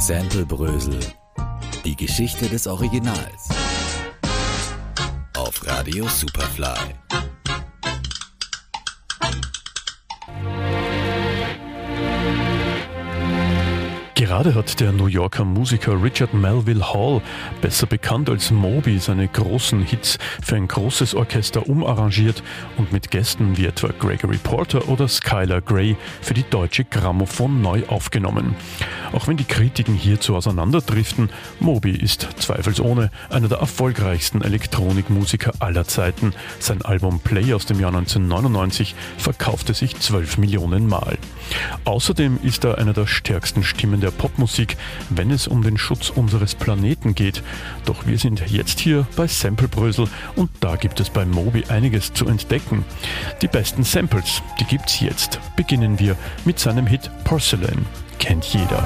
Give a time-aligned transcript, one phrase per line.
[0.00, 0.98] Sample Brösel.
[1.84, 3.48] Die Geschichte des Originals.
[5.36, 6.94] Auf Radio Superfly.
[14.16, 17.20] Gerade hat der New Yorker Musiker Richard Melville Hall,
[17.60, 22.42] besser bekannt als Moby, seine großen Hits für ein großes Orchester umarrangiert
[22.76, 27.82] und mit Gästen wie etwa Gregory Porter oder Skylar Gray für die deutsche Grammophon neu
[27.86, 28.56] aufgenommen.
[29.14, 36.32] Auch wenn die Kritiken hierzu auseinanderdriften, Moby ist zweifelsohne einer der erfolgreichsten Elektronikmusiker aller Zeiten.
[36.58, 41.16] Sein Album Play aus dem Jahr 1999 verkaufte sich 12 Millionen Mal.
[41.84, 44.76] Außerdem ist er einer der stärksten Stimmen der Popmusik,
[45.10, 47.44] wenn es um den Schutz unseres Planeten geht.
[47.84, 52.26] Doch wir sind jetzt hier bei Samplebrösel und da gibt es bei Moby einiges zu
[52.26, 52.84] entdecken.
[53.42, 55.38] Die besten Samples, die gibt's jetzt.
[55.54, 57.86] Beginnen wir mit seinem Hit Porcelain.
[58.24, 58.82] Kennt jeder.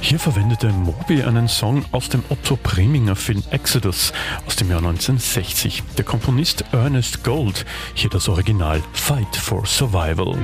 [0.00, 4.12] Hier verwendete Moby einen Song aus dem Otto Preminger Film Exodus
[4.48, 5.84] aus dem Jahr 1960.
[5.96, 10.36] Der Komponist Ernest Gold, hier das Original Fight for Survival.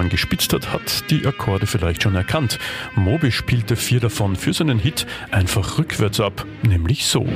[0.00, 2.58] Wer die Ohren gespitzt hat, hat die Akkorde vielleicht schon erkannt.
[2.94, 7.26] Moby spielte vier davon für seinen Hit einfach rückwärts ab, nämlich so.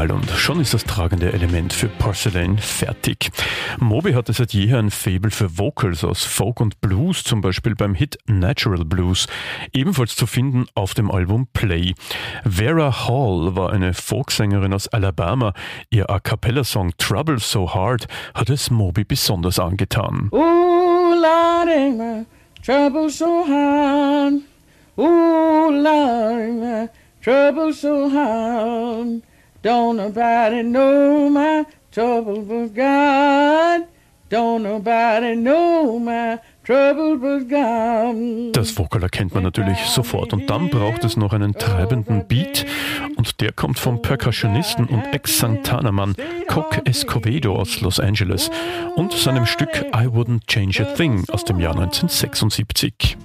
[0.00, 3.30] Genial und schon ist das tragende Element für Porcelain fertig.
[3.78, 7.94] Moby hatte seit jeher ein Faible für Vocals aus Folk und Blues, zum Beispiel beim
[7.94, 9.26] Hit Natural Blues,
[9.74, 11.92] ebenfalls zu finden auf dem Album Play.
[12.48, 15.52] Vera Hall war eine Folksängerin aus Alabama.
[15.90, 20.30] Ihr A Cappella-Song Trouble So Hard hat es Moby besonders angetan.
[20.32, 22.24] Ooh, Lord, ain't my
[22.62, 24.40] trouble so hard.
[24.96, 26.88] Ooh, Lord, ain't my
[27.20, 29.22] trouble so hard.
[29.62, 33.86] Don't nobody know my trouble but God.
[34.30, 38.52] Don't nobody know my trouble but God.
[38.54, 42.64] Das Vokal erkennt man natürlich sofort und dann braucht es noch einen treibenden Beat
[43.16, 46.14] und der kommt vom Percussionisten und Ex-Santana-Mann
[46.48, 48.50] Cock Escovedo aus Los Angeles
[48.96, 53.18] und seinem Stück I Wouldn't Change a Thing aus dem Jahr 1976.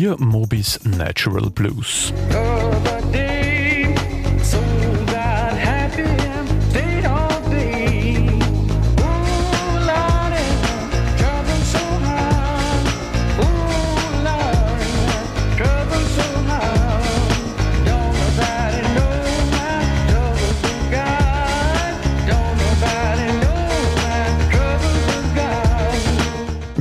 [0.00, 2.10] hier Mobis Natural Blues.
[2.30, 2.49] Other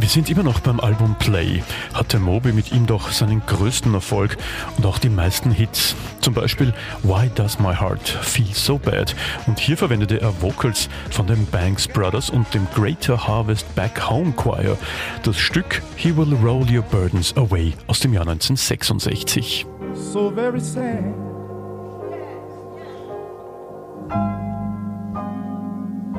[0.10, 1.62] Wir sind immer noch beim Album Play.
[1.94, 4.38] Hatte Moby mit ihm doch seinen größten Erfolg
[4.76, 5.96] und auch die meisten Hits.
[6.20, 9.16] Zum Beispiel Why Does My Heart Feel So Bad?
[9.46, 14.32] Und hier verwendete er Vocals von den Banks Brothers und dem Greater Harvest Back Home
[14.32, 14.80] Choir.
[15.22, 19.68] Das Stück He Will Roll Your Burdens Away aus dem Jahr 1966.
[19.94, 21.04] so very sad.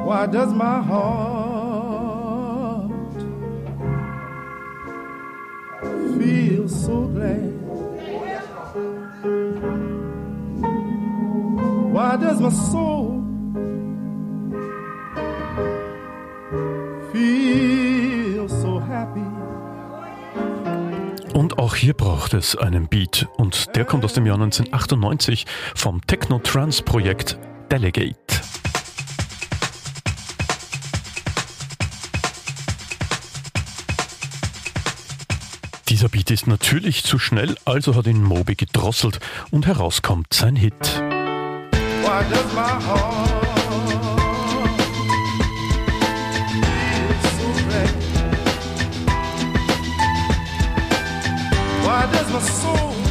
[0.05, 1.40] Why does my heart
[12.01, 12.49] Why does my
[17.13, 19.21] feel so happy?
[21.35, 25.45] Und auch hier braucht es einen Beat und der kommt aus dem Jahr 1998
[25.75, 27.39] vom Techno-Trance-Projekt
[27.71, 28.17] Delegate.
[35.91, 39.21] Dieser Beat ist natürlich zu schnell, also hat ihn Moby gedrosselt
[39.51, 41.03] und herauskommt sein Hit.
[42.11, 43.31] Why does my heart
[46.91, 47.49] feel so?
[51.87, 53.10] Why does my soul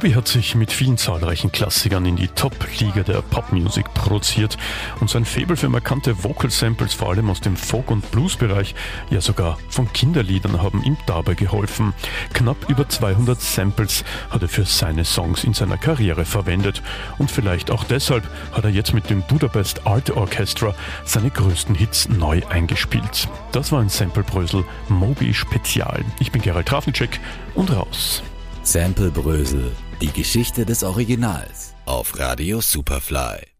[0.00, 4.56] Moby hat sich mit vielen zahlreichen Klassikern in die Top-Liga der Popmusik produziert
[4.98, 8.74] und sein Faible für markante Vocal-Samples, vor allem aus dem Folk- und Blues-Bereich,
[9.10, 11.92] ja sogar von Kinderliedern, haben ihm dabei geholfen.
[12.32, 16.80] Knapp über 200 Samples hat er für seine Songs in seiner Karriere verwendet
[17.18, 20.74] und vielleicht auch deshalb hat er jetzt mit dem Budapest Art Orchestra
[21.04, 23.28] seine größten Hits neu eingespielt.
[23.52, 26.02] Das war ein Samplebrösel Moby Spezial.
[26.20, 27.20] Ich bin Gerald Trafnicek
[27.54, 28.22] und raus.
[28.62, 33.59] Sample Brösel, die Geschichte des Originals auf Radio Superfly.